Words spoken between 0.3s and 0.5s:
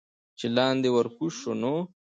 چې